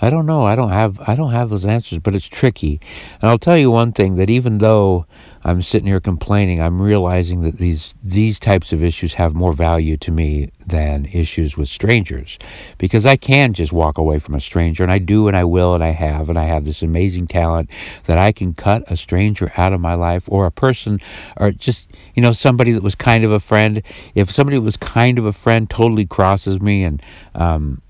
I 0.00 0.10
don't 0.10 0.26
know. 0.26 0.44
I 0.44 0.54
don't 0.54 0.70
have 0.70 1.00
I 1.08 1.16
don't 1.16 1.32
have 1.32 1.50
those 1.50 1.64
answers, 1.64 1.98
but 1.98 2.14
it's 2.14 2.28
tricky. 2.28 2.80
And 3.20 3.28
I'll 3.28 3.38
tell 3.38 3.58
you 3.58 3.70
one 3.70 3.92
thing 3.92 4.14
that 4.14 4.30
even 4.30 4.58
though 4.58 5.06
I'm 5.42 5.60
sitting 5.60 5.88
here 5.88 5.98
complaining, 5.98 6.60
I'm 6.60 6.80
realizing 6.80 7.42
that 7.42 7.58
these 7.58 7.94
these 8.02 8.38
types 8.38 8.72
of 8.72 8.82
issues 8.82 9.14
have 9.14 9.34
more 9.34 9.52
value 9.52 9.96
to 9.98 10.12
me 10.12 10.50
than 10.64 11.06
issues 11.06 11.56
with 11.56 11.68
strangers 11.68 12.38
because 12.76 13.06
I 13.06 13.16
can 13.16 13.54
just 13.54 13.72
walk 13.72 13.98
away 13.98 14.20
from 14.20 14.36
a 14.36 14.40
stranger 14.40 14.84
and 14.84 14.92
I 14.92 14.98
do 14.98 15.26
and 15.26 15.36
I 15.36 15.44
will 15.44 15.74
and 15.74 15.82
I 15.82 15.90
have 15.90 16.28
and 16.28 16.38
I 16.38 16.44
have 16.44 16.64
this 16.64 16.82
amazing 16.82 17.26
talent 17.26 17.68
that 18.04 18.18
I 18.18 18.30
can 18.30 18.54
cut 18.54 18.84
a 18.86 18.96
stranger 18.96 19.52
out 19.56 19.72
of 19.72 19.80
my 19.80 19.94
life 19.94 20.24
or 20.28 20.46
a 20.46 20.52
person 20.52 21.00
or 21.36 21.50
just 21.50 21.90
you 22.14 22.22
know 22.22 22.32
somebody 22.32 22.70
that 22.72 22.82
was 22.84 22.94
kind 22.94 23.24
of 23.24 23.32
a 23.32 23.40
friend 23.40 23.82
if 24.14 24.30
somebody 24.30 24.58
was 24.58 24.76
kind 24.76 25.18
of 25.18 25.24
a 25.24 25.32
friend 25.32 25.68
totally 25.68 26.06
crosses 26.06 26.60
me 26.60 26.84
and 26.84 27.02
um 27.34 27.82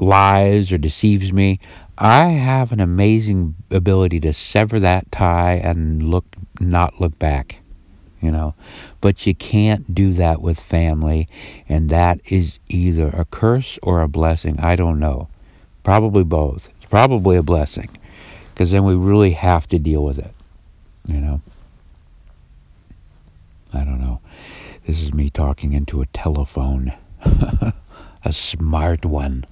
lies 0.00 0.72
or 0.72 0.78
deceives 0.78 1.32
me, 1.32 1.60
I 1.98 2.28
have 2.28 2.72
an 2.72 2.80
amazing 2.80 3.54
ability 3.70 4.20
to 4.20 4.32
sever 4.32 4.80
that 4.80 5.12
tie 5.12 5.54
and 5.54 6.02
look 6.02 6.24
not 6.58 7.00
look 7.00 7.18
back, 7.18 7.60
you 8.20 8.30
know. 8.30 8.54
But 9.00 9.26
you 9.26 9.34
can't 9.34 9.94
do 9.94 10.12
that 10.14 10.40
with 10.40 10.58
family, 10.58 11.28
and 11.68 11.90
that 11.90 12.20
is 12.24 12.58
either 12.68 13.08
a 13.08 13.26
curse 13.26 13.78
or 13.82 14.00
a 14.00 14.08
blessing. 14.08 14.58
I 14.60 14.76
don't 14.76 14.98
know. 14.98 15.28
Probably 15.82 16.24
both. 16.24 16.68
It's 16.76 16.86
probably 16.86 17.36
a 17.36 17.42
blessing 17.42 17.90
because 18.54 18.70
then 18.70 18.84
we 18.84 18.94
really 18.94 19.32
have 19.32 19.66
to 19.68 19.78
deal 19.78 20.02
with 20.02 20.18
it, 20.18 20.32
you 21.06 21.20
know. 21.20 21.40
I 23.72 23.84
don't 23.84 24.00
know. 24.00 24.20
This 24.86 25.00
is 25.00 25.12
me 25.12 25.30
talking 25.30 25.74
into 25.74 26.00
a 26.00 26.06
telephone, 26.06 26.92
a 28.24 28.32
smart 28.32 29.04
one 29.04 29.44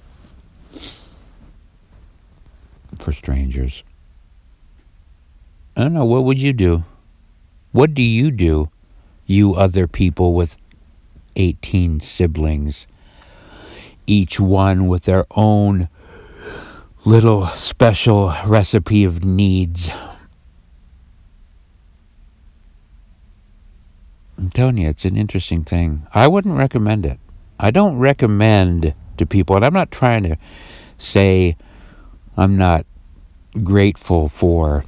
for 2.97 3.11
strangers. 3.11 3.83
I 5.75 5.83
don't 5.83 5.93
know. 5.93 6.05
What 6.05 6.23
would 6.23 6.41
you 6.41 6.53
do? 6.53 6.83
What 7.71 7.93
do 7.93 8.01
you 8.01 8.31
do, 8.31 8.69
you 9.25 9.55
other 9.55 9.87
people 9.87 10.33
with 10.33 10.57
18 11.35 11.99
siblings, 11.99 12.87
each 14.07 14.39
one 14.39 14.87
with 14.87 15.03
their 15.03 15.25
own 15.31 15.87
little 17.05 17.45
special 17.47 18.33
recipe 18.45 19.03
of 19.03 19.23
needs? 19.23 19.91
I'm 24.37 24.49
telling 24.49 24.77
you, 24.77 24.89
it's 24.89 25.05
an 25.05 25.15
interesting 25.17 25.63
thing. 25.63 26.07
I 26.13 26.27
wouldn't 26.27 26.57
recommend 26.57 27.05
it. 27.05 27.19
I 27.59 27.71
don't 27.71 27.99
recommend 27.99 28.93
to 29.17 29.25
people, 29.25 29.55
and 29.57 29.65
I'm 29.65 29.73
not 29.73 29.91
trying 29.91 30.23
to 30.23 30.37
say 30.97 31.57
I'm 32.39 32.55
not 32.55 32.85
grateful 33.65 34.29
for 34.29 34.85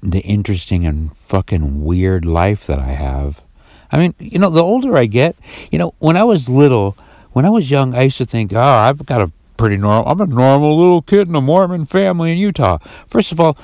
the 0.00 0.20
interesting 0.20 0.86
and 0.86 1.16
fucking 1.16 1.84
weird 1.84 2.24
life 2.24 2.68
that 2.68 2.78
I 2.78 2.92
have. 2.92 3.42
I 3.90 3.98
mean, 3.98 4.14
you 4.20 4.38
know, 4.38 4.48
the 4.48 4.62
older 4.62 4.96
I 4.96 5.06
get, 5.06 5.34
you 5.72 5.80
know, 5.80 5.92
when 5.98 6.16
I 6.16 6.22
was 6.22 6.48
little, 6.48 6.96
when 7.32 7.44
I 7.44 7.50
was 7.50 7.68
young, 7.68 7.96
I 7.96 8.02
used 8.02 8.18
to 8.18 8.24
think, 8.24 8.52
oh, 8.52 8.60
I've 8.60 9.04
got 9.06 9.22
a 9.22 9.32
pretty 9.56 9.76
normal, 9.76 10.08
I'm 10.08 10.20
a 10.20 10.26
normal 10.26 10.78
little 10.78 11.02
kid 11.02 11.26
in 11.26 11.34
a 11.34 11.40
Mormon 11.40 11.84
family 11.84 12.30
in 12.30 12.38
Utah. 12.38 12.78
First 13.08 13.32
of 13.32 13.40
all, 13.40 13.58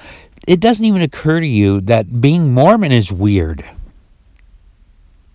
it 0.48 0.58
doesn't 0.58 0.84
even 0.84 1.02
occur 1.02 1.38
to 1.38 1.46
you 1.46 1.80
that 1.82 2.20
being 2.20 2.52
Mormon 2.52 2.90
is 2.90 3.12
weird. 3.12 3.64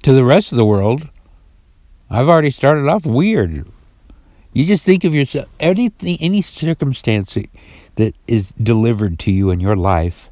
To 0.02 0.12
the 0.12 0.25
rest 0.25 0.52
of 0.52 0.58
the 0.58 0.66
world, 0.66 1.08
I've 2.10 2.28
already 2.28 2.50
started 2.50 2.90
off 2.90 3.06
weird. 3.06 3.72
You 4.53 4.65
just 4.65 4.86
think 4.86 5.03
of 5.03 5.13
yourself, 5.15 5.48
anything, 5.60 6.17
any 6.22 6.41
circumstance 6.43 7.38
that 7.95 8.15
is 8.27 8.51
delivered 8.51 9.19
to 9.19 9.31
you 9.31 9.50
in 9.50 9.60
your 9.60 9.75
life 9.75 10.29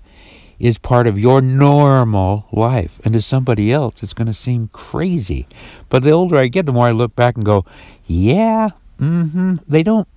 is 0.59 0.77
part 0.77 1.07
of 1.07 1.17
your 1.17 1.41
normal 1.41 2.45
life. 2.51 3.01
And 3.03 3.15
to 3.15 3.21
somebody 3.21 3.73
else, 3.73 4.03
it's 4.03 4.13
going 4.13 4.27
to 4.27 4.33
seem 4.33 4.69
crazy. 4.71 5.47
But 5.89 6.03
the 6.03 6.11
older 6.11 6.37
I 6.37 6.47
get, 6.49 6.67
the 6.67 6.71
more 6.71 6.87
I 6.87 6.91
look 6.91 7.15
back 7.15 7.35
and 7.35 7.43
go, 7.43 7.65
yeah, 8.05 8.69
mm-hmm. 8.99 9.55
They 9.67 9.81
don't, 9.81 10.07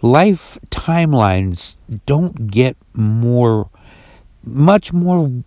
life 0.00 0.56
timelines 0.70 1.76
don't 2.06 2.46
get 2.46 2.76
more, 2.94 3.68
much 4.44 4.92
more 4.92 5.42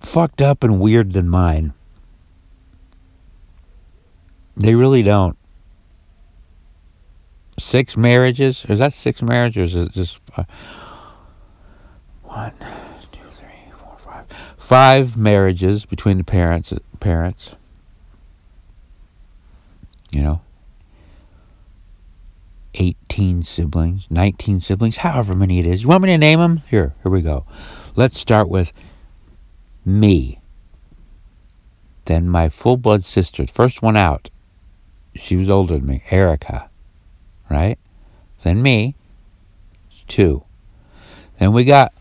fucked 0.00 0.42
up 0.42 0.62
and 0.62 0.78
weird 0.78 1.14
than 1.14 1.30
mine. 1.30 1.72
They 4.54 4.74
really 4.74 5.02
don't. 5.02 5.38
Six 7.58 7.96
marriages? 7.96 8.66
Is 8.68 8.80
that 8.80 8.92
six 8.92 9.22
marriages? 9.22 9.74
Or 9.74 9.78
is 9.80 9.86
it 9.86 9.92
just 9.92 10.20
one, 12.22 12.52
two, 13.12 13.22
three, 13.30 13.72
four, 13.78 13.96
five? 13.98 14.26
Five 14.58 15.16
marriages 15.16 15.86
between 15.86 16.18
the 16.18 16.24
parents. 16.24 16.74
Parents. 17.00 17.54
You 20.10 20.22
know. 20.22 20.40
18 22.74 23.42
siblings, 23.42 24.06
19 24.10 24.60
siblings, 24.60 24.98
however 24.98 25.34
many 25.34 25.58
it 25.58 25.66
is. 25.66 25.82
You 25.82 25.88
want 25.88 26.02
me 26.02 26.10
to 26.10 26.18
name 26.18 26.40
them? 26.40 26.58
Here, 26.68 26.94
here 27.02 27.10
we 27.10 27.22
go. 27.22 27.46
Let's 27.94 28.20
start 28.20 28.50
with 28.50 28.70
me. 29.82 30.40
Then 32.04 32.28
my 32.28 32.50
full 32.50 32.76
blood 32.76 33.02
sister, 33.02 33.46
first 33.46 33.80
one 33.80 33.96
out. 33.96 34.28
She 35.14 35.36
was 35.36 35.48
older 35.48 35.78
than 35.78 35.86
me, 35.86 36.02
Erica 36.10 36.68
right? 37.50 37.78
Then 38.42 38.62
me, 38.62 38.94
two. 40.06 40.44
Then 41.38 41.52
we 41.52 41.64
got 41.64 41.92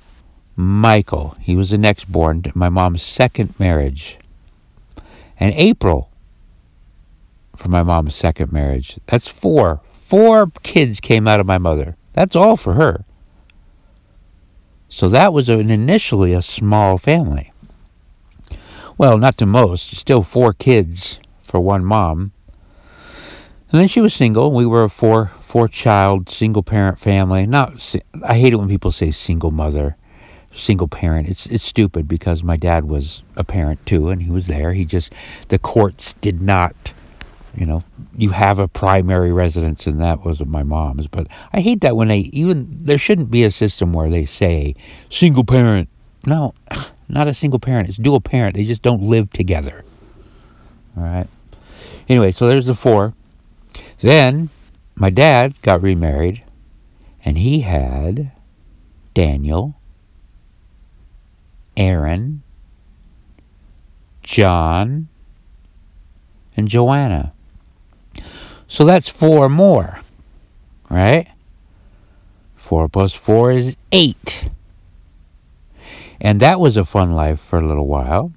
Michael. 0.56 1.36
He 1.40 1.56
was 1.56 1.72
the 1.72 1.78
next 1.78 2.12
born, 2.12 2.44
my 2.54 2.70
mom's 2.70 3.02
second 3.02 3.60
marriage. 3.60 4.18
And 5.40 5.54
April 5.56 6.10
for 7.56 7.70
my 7.70 7.84
mom's 7.84 8.16
second 8.16 8.52
marriage. 8.52 9.00
That's 9.08 9.28
four. 9.28 9.82
Four 9.92 10.52
kids 10.64 11.00
came 11.00 11.28
out 11.28 11.40
of 11.40 11.46
my 11.46 11.58
mother. 11.58 11.96
That's 12.14 12.36
all 12.36 12.56
for 12.56 12.74
her. 12.74 13.06
So 14.88 15.10
that 15.10 15.34
was 15.34 15.50
an 15.50 15.72
initially 15.72 16.32
a 16.32 16.42
small 16.42 16.98
family. 16.98 17.52
Well, 18.98 19.18
not 19.18 19.38
to 19.40 19.46
most, 19.46 19.96
still 19.98 20.24
four 20.24 20.54
kids 20.54 21.20
for 21.44 21.60
one 21.60 21.84
mom. 21.84 22.32
And 23.76 23.82
then 23.82 23.90
she 23.90 24.00
was 24.00 24.14
single. 24.14 24.54
We 24.54 24.66
were 24.66 24.86
a 24.86 24.90
four 24.90 25.34
four 25.42 25.68
child 25.68 26.30
single 26.30 26.64
parent 26.64 26.98
family. 26.98 27.46
Not 27.46 27.94
I 28.24 28.38
hate 28.38 28.54
it 28.54 28.56
when 28.56 28.70
people 28.70 28.90
say 28.90 29.12
single 29.12 29.52
mother, 29.52 29.98
single 30.54 30.88
parent. 30.88 31.28
It's 31.28 31.46
it's 31.48 31.66
stupid 31.66 32.08
because 32.08 32.42
my 32.42 32.56
dad 32.56 32.86
was 32.86 33.22
a 33.36 33.44
parent 33.44 33.86
too, 33.86 34.08
and 34.08 34.24
he 34.24 34.32
was 34.32 34.48
there. 34.48 34.72
He 34.72 34.86
just 34.86 35.12
the 35.50 35.60
courts 35.60 36.14
did 36.22 36.40
not. 36.40 36.94
You 37.54 37.66
know, 37.66 37.84
you 38.16 38.30
have 38.30 38.60
a 38.60 38.70
primary 38.70 39.34
residence, 39.34 39.86
and 39.88 40.00
that 40.00 40.24
was 40.24 40.40
my 40.46 40.64
mom's. 40.64 41.08
But 41.08 41.28
I 41.52 41.60
hate 41.60 41.82
that 41.82 41.98
when 41.98 42.08
they 42.08 42.20
even 42.32 42.70
there 42.72 42.98
shouldn't 42.98 43.30
be 43.30 43.44
a 43.44 43.52
system 43.52 43.92
where 43.92 44.10
they 44.10 44.26
say 44.26 44.74
single 45.10 45.44
parent. 45.44 45.90
No, 46.26 46.54
not 47.10 47.28
a 47.28 47.34
single 47.34 47.60
parent. 47.60 47.90
It's 47.90 47.98
dual 47.98 48.22
parent. 48.22 48.56
They 48.56 48.64
just 48.64 48.84
don't 48.84 49.02
live 49.02 49.32
together. 49.32 49.84
All 50.96 51.04
right. 51.04 51.28
Anyway, 52.08 52.32
so 52.32 52.48
there's 52.48 52.68
the 52.68 52.74
four. 52.74 53.14
Then 54.02 54.50
my 54.96 55.10
dad 55.10 55.62
got 55.62 55.82
remarried, 55.82 56.44
and 57.24 57.38
he 57.38 57.62
had 57.62 58.32
Daniel, 59.14 59.76
Aaron, 61.76 62.44
John, 64.24 65.08
and 66.58 66.68
Joanna. 66.68 67.34
So 68.68 68.86
that's 68.86 69.10
four 69.10 69.50
more, 69.50 70.00
right? 70.90 71.28
Four 72.56 72.90
plus 72.90 73.14
four 73.14 73.52
is 73.52 73.78
eight. 73.92 74.50
And 76.20 76.40
that 76.40 76.60
was 76.60 76.78
a 76.78 76.86
fun 76.86 77.14
life 77.14 77.40
for 77.40 77.60
a 77.60 77.68
little 77.68 77.88
while. 77.88 78.32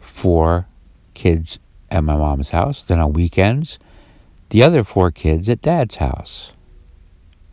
Four 0.00 0.66
kids 1.14 1.58
at 1.90 2.04
my 2.04 2.16
mom's 2.16 2.50
house. 2.50 2.82
Then 2.82 3.00
on 3.00 3.12
weekends, 3.12 3.78
the 4.52 4.62
other 4.62 4.84
four 4.84 5.10
kids 5.10 5.48
at 5.48 5.62
Dad's 5.62 5.96
house. 5.96 6.52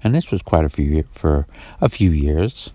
And 0.04 0.14
this 0.14 0.32
was 0.32 0.42
quite 0.42 0.66
a 0.66 0.70
few 0.70 1.06
for 1.14 1.48
a 1.80 1.88
few 1.88 2.12
years. 2.12 2.74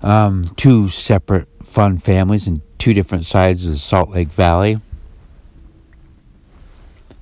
Um, 0.00 0.50
two 0.56 0.88
separate 0.88 1.46
fun 1.62 1.98
families 1.98 2.48
in 2.48 2.62
two 2.78 2.94
different 2.94 3.26
sides 3.26 3.66
of 3.66 3.72
the 3.72 3.76
Salt 3.76 4.08
Lake 4.08 4.28
Valley. 4.28 4.78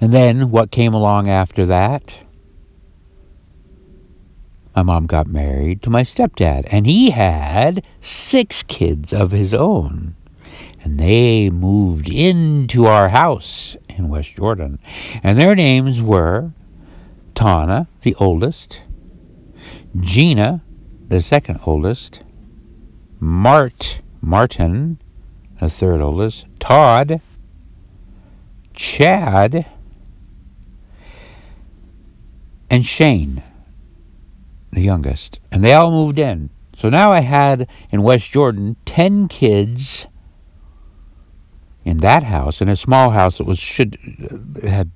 And 0.00 0.12
then 0.12 0.52
what 0.52 0.70
came 0.70 0.94
along 0.94 1.28
after 1.28 1.66
that? 1.66 2.16
My 4.76 4.82
mom 4.82 5.06
got 5.06 5.26
married 5.26 5.82
to 5.82 5.90
my 5.90 6.02
stepdad, 6.02 6.68
and 6.70 6.86
he 6.86 7.10
had 7.10 7.84
six 8.00 8.62
kids 8.62 9.12
of 9.12 9.32
his 9.32 9.52
own. 9.52 10.14
And 10.84 11.00
they 11.00 11.50
moved 11.50 12.08
into 12.08 12.86
our 12.86 13.08
house 13.08 13.76
in 13.96 14.08
West 14.08 14.36
Jordan. 14.36 14.78
And 15.22 15.38
their 15.38 15.54
names 15.54 16.02
were 16.02 16.52
Tana, 17.34 17.88
the 18.02 18.14
oldest, 18.16 18.82
Gina, 19.98 20.62
the 21.08 21.20
second 21.20 21.60
oldest, 21.66 22.22
Mart, 23.20 24.00
Martin, 24.20 24.98
the 25.60 25.70
third 25.70 26.00
oldest, 26.00 26.46
Todd, 26.58 27.20
Chad, 28.74 29.66
and 32.70 32.84
Shane, 32.84 33.42
the 34.70 34.80
youngest. 34.80 35.40
And 35.50 35.62
they 35.62 35.74
all 35.74 35.90
moved 35.90 36.18
in. 36.18 36.50
So 36.74 36.88
now 36.88 37.12
I 37.12 37.20
had 37.20 37.68
in 37.90 38.02
West 38.02 38.30
Jordan 38.30 38.76
10 38.86 39.28
kids 39.28 40.06
in 41.84 41.98
that 41.98 42.22
house, 42.24 42.60
in 42.60 42.68
a 42.68 42.76
small 42.76 43.10
house 43.10 43.38
that 43.38 43.46
was 43.46 43.58
should 43.58 43.98
had 44.62 44.90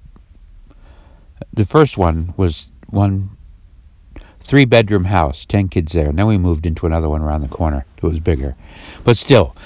the 1.53 1.65
first 1.65 1.99
one 1.99 2.35
was 2.37 2.69
one 2.89 3.31
three 4.41 4.65
bedroom 4.65 5.05
house, 5.05 5.45
ten 5.45 5.69
kids 5.69 5.93
there, 5.93 6.09
and 6.09 6.19
then 6.19 6.27
we 6.27 6.39
moved 6.39 6.67
into 6.67 6.87
another 6.87 7.09
one 7.09 7.21
around 7.21 7.43
the 7.43 7.49
corner. 7.49 7.85
It 7.97 8.03
was 8.03 8.21
bigger, 8.21 8.55
but 9.05 9.17
still, 9.17 9.57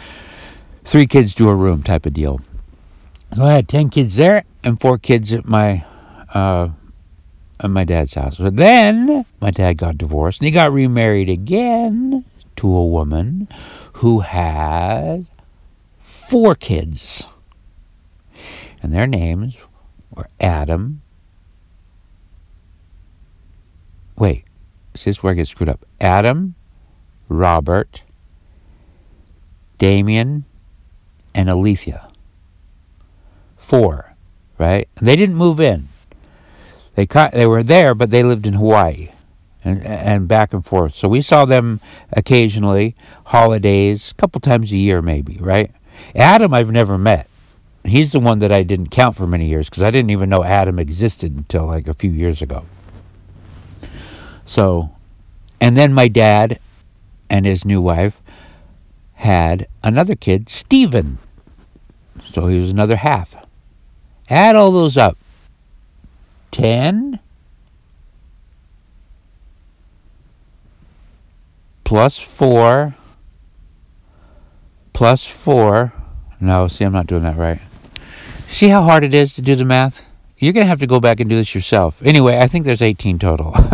three 0.85 1.07
kids 1.07 1.35
to 1.35 1.49
a 1.49 1.55
room 1.55 1.83
type 1.83 2.07
of 2.07 2.15
deal. 2.15 2.41
So 3.35 3.45
I 3.45 3.55
had 3.55 3.69
ten 3.69 3.91
kids 3.91 4.17
there 4.17 4.45
and 4.65 4.81
four 4.81 4.99
kids 4.99 5.33
at 5.33 5.45
my 5.45 5.85
uh, 6.33 6.71
at 7.61 7.71
my 7.71 7.85
dad's 7.85 8.15
house. 8.15 8.39
But 8.39 8.57
then 8.57 9.25
my 9.41 9.51
dad 9.51 9.77
got 9.77 9.99
divorced 9.99 10.41
and 10.41 10.47
he 10.47 10.53
got 10.53 10.73
remarried 10.73 11.29
again 11.29 12.25
to 12.57 12.77
a 12.77 12.87
woman 12.87 13.49
who 13.95 14.21
had 14.21 15.27
four 16.31 16.55
kids. 16.55 17.27
And 18.81 18.93
their 18.93 19.09
names 19.09 19.57
were 20.15 20.29
Adam. 20.39 21.03
Wait, 24.17 24.45
this 24.93 25.09
is 25.09 25.23
where 25.23 25.33
I 25.33 25.35
get 25.35 25.49
screwed 25.49 25.69
up. 25.69 25.85
Adam, 26.01 26.55
Robert, 27.29 28.03
Damien, 29.79 30.45
and 31.35 31.51
Alethea. 31.51 32.09
Four, 33.57 34.15
right? 34.57 34.89
They 35.01 35.17
didn't 35.17 35.35
move 35.35 35.59
in. 35.59 35.89
They 36.95 37.07
they 37.33 37.47
were 37.47 37.65
there, 37.65 37.95
but 37.95 38.11
they 38.13 38.23
lived 38.23 38.47
in 38.47 38.55
Hawaii, 38.55 39.09
and 39.65 39.85
and 39.85 40.29
back 40.29 40.53
and 40.53 40.65
forth. 40.65 40.95
So 40.95 41.09
we 41.09 41.23
saw 41.23 41.45
them 41.45 41.81
occasionally, 42.13 42.95
holidays, 43.27 44.13
a 44.13 44.15
couple 44.15 44.41
times 44.41 44.71
a 44.73 44.77
year, 44.77 45.03
maybe, 45.03 45.37
right? 45.41 45.73
Adam, 46.15 46.53
I've 46.55 46.71
never 46.71 46.99
met. 46.99 47.29
He's 47.85 48.13
the 48.13 48.21
one 48.21 48.41
that 48.41 48.53
I 48.53 48.63
didn't 48.63 48.89
count 48.91 49.17
for 49.17 49.27
many 49.27 49.47
years 49.47 49.69
because 49.69 49.83
I 49.83 49.91
didn't 49.91 50.11
even 50.11 50.29
know 50.29 50.45
Adam 50.45 50.79
existed 50.79 51.35
until 51.37 51.67
like 51.67 51.89
a 51.89 51.95
few 51.95 52.11
years 52.11 52.43
ago. 52.43 52.65
So, 54.45 54.91
and 55.61 55.77
then 55.77 55.95
my 55.95 56.09
dad 56.09 56.59
and 57.31 57.47
his 57.47 57.65
new 57.65 57.81
wife 57.81 58.21
had 59.15 59.67
another 59.83 60.15
kid, 60.15 60.49
Stephen. 60.49 61.19
So 62.21 62.47
he 62.47 62.59
was 62.59 62.71
another 62.71 62.97
half. 62.97 63.37
Add 64.29 64.57
all 64.57 64.73
those 64.73 64.97
up. 64.97 65.17
10 66.53 67.21
plus 71.85 72.19
4 72.19 72.95
plus 75.01 75.25
4. 75.25 75.95
No, 76.41 76.69
see, 76.69 76.85
I'm 76.85 76.93
not 76.93 77.07
doing 77.07 77.23
that 77.23 77.39
right. 77.39 77.59
See 78.51 78.69
how 78.69 78.83
hard 78.83 79.03
it 79.03 79.15
is 79.15 79.33
to 79.37 79.41
do 79.41 79.57
the 79.57 79.65
math? 79.65 80.07
You're 80.37 80.53
going 80.53 80.65
to 80.65 80.69
have 80.69 80.81
to 80.81 80.87
go 80.87 81.01
back 81.01 81.21
and 81.21 81.31
do 81.31 81.37
this 81.37 81.55
yourself. 81.55 82.03
Anyway, 82.05 82.37
I 82.37 82.47
think 82.47 82.67
there's 82.67 82.83
18 82.83 83.19
total. 83.19 83.55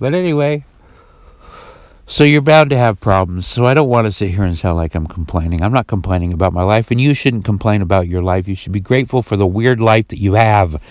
But 0.00 0.12
anyway, 0.12 0.64
so 2.04 2.24
you're 2.24 2.42
bound 2.42 2.70
to 2.70 2.76
have 2.76 2.98
problems. 2.98 3.46
So 3.46 3.64
I 3.64 3.74
don't 3.74 3.88
want 3.88 4.06
to 4.06 4.12
sit 4.12 4.30
here 4.30 4.42
and 4.42 4.58
sound 4.58 4.76
like 4.76 4.96
I'm 4.96 5.06
complaining. 5.06 5.62
I'm 5.62 5.72
not 5.72 5.86
complaining 5.86 6.32
about 6.32 6.52
my 6.52 6.64
life, 6.64 6.90
and 6.90 7.00
you 7.00 7.14
shouldn't 7.14 7.44
complain 7.44 7.80
about 7.80 8.08
your 8.08 8.24
life. 8.24 8.48
You 8.48 8.56
should 8.56 8.72
be 8.72 8.80
grateful 8.80 9.22
for 9.22 9.36
the 9.36 9.46
weird 9.46 9.80
life 9.80 10.08
that 10.08 10.18
you 10.18 10.34
have. 10.34 10.82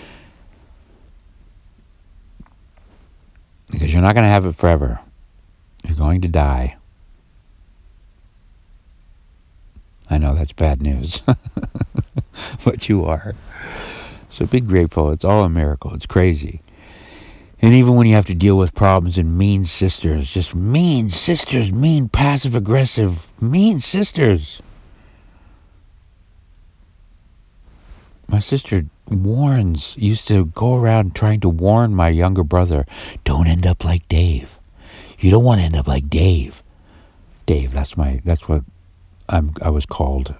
Because 3.70 3.92
you're 3.92 4.02
not 4.02 4.14
going 4.14 4.24
to 4.24 4.30
have 4.30 4.46
it 4.46 4.56
forever. 4.56 5.00
You're 5.86 5.98
going 5.98 6.22
to 6.22 6.28
die. 6.28 6.76
I 10.10 10.18
know 10.18 10.34
that's 10.34 10.52
bad 10.52 10.82
news, 10.82 11.22
but 12.64 12.88
you 12.88 13.04
are. 13.04 13.34
So 14.30 14.46
be 14.46 14.60
grateful. 14.60 15.10
It's 15.10 15.24
all 15.24 15.44
a 15.44 15.48
miracle. 15.48 15.94
It's 15.94 16.06
crazy. 16.06 16.60
And 17.62 17.72
even 17.72 17.94
when 17.94 18.06
you 18.06 18.14
have 18.14 18.26
to 18.26 18.34
deal 18.34 18.58
with 18.58 18.74
problems 18.74 19.16
and 19.16 19.38
mean 19.38 19.64
sisters, 19.64 20.30
just 20.30 20.54
mean 20.54 21.08
sisters, 21.08 21.72
mean 21.72 22.08
passive 22.08 22.54
aggressive, 22.54 23.32
mean 23.40 23.80
sisters. 23.80 24.60
My 28.28 28.38
sister 28.38 28.86
warns, 29.08 29.96
used 29.96 30.28
to 30.28 30.46
go 30.46 30.74
around 30.74 31.14
trying 31.14 31.40
to 31.40 31.48
warn 31.48 31.94
my 31.94 32.08
younger 32.08 32.44
brother, 32.44 32.84
don't 33.22 33.46
end 33.46 33.66
up 33.66 33.84
like 33.84 34.06
Dave. 34.08 34.58
You 35.18 35.30
don't 35.30 35.44
want 35.44 35.60
to 35.60 35.64
end 35.64 35.76
up 35.76 35.86
like 35.86 36.10
Dave. 36.10 36.62
Dave, 37.46 37.72
that's 37.72 37.96
my 37.96 38.20
that's 38.24 38.48
what 38.48 38.62
I'm 39.28 39.54
I 39.62 39.70
was 39.70 39.86
called. 39.86 40.34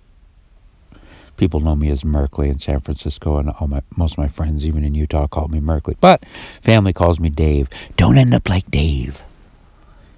People 1.36 1.58
know 1.58 1.74
me 1.74 1.90
as 1.90 2.04
Merkley 2.04 2.48
in 2.48 2.60
San 2.60 2.80
Francisco, 2.80 3.38
and 3.38 3.50
all 3.50 3.66
my 3.66 3.82
most 3.96 4.12
of 4.12 4.18
my 4.18 4.28
friends, 4.28 4.64
even 4.64 4.84
in 4.84 4.94
Utah, 4.94 5.26
call 5.26 5.48
me 5.48 5.60
Merkley. 5.60 5.96
But 6.00 6.24
family 6.60 6.92
calls 6.92 7.18
me 7.18 7.28
Dave. 7.28 7.68
Don't 7.96 8.18
end 8.18 8.34
up 8.34 8.48
like 8.48 8.70
Dave. 8.70 9.22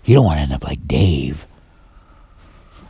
You 0.04 0.16
don't 0.16 0.26
want 0.26 0.38
to 0.38 0.42
end 0.42 0.52
up 0.52 0.64
like 0.64 0.86
Dave. 0.86 1.46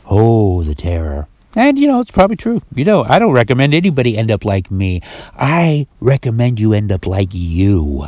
Oh, 0.05 0.63
the 0.63 0.75
terror. 0.75 1.27
And 1.55 1.79
you 1.79 1.87
know, 1.87 1.99
it's 1.99 2.11
probably 2.11 2.35
true. 2.35 2.61
You 2.75 2.85
know, 2.85 3.03
I 3.03 3.17
don't 3.17 3.31
recommend 3.31 3.73
anybody 3.73 4.17
end 4.17 4.29
up 4.29 4.45
like 4.45 4.69
me. 4.69 5.01
I 5.35 5.87
recommend 5.99 6.59
you 6.59 6.73
end 6.73 6.91
up 6.91 7.07
like 7.07 7.29
you. 7.31 8.07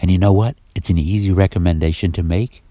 And 0.00 0.10
you 0.10 0.18
know 0.18 0.32
what? 0.32 0.56
It's 0.74 0.90
an 0.90 0.98
easy 0.98 1.32
recommendation 1.32 2.12
to 2.12 2.22
make 2.22 2.62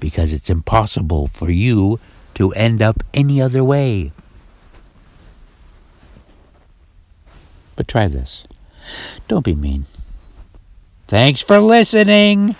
because 0.00 0.32
it's 0.32 0.50
impossible 0.50 1.26
for 1.28 1.50
you 1.50 1.98
to 2.38 2.52
end 2.52 2.80
up 2.80 3.02
any 3.12 3.42
other 3.42 3.64
way. 3.64 4.12
But 7.74 7.88
try 7.88 8.06
this. 8.06 8.44
Don't 9.26 9.44
be 9.44 9.56
mean. 9.56 9.86
Thanks 11.08 11.42
for 11.42 11.58
listening. 11.58 12.54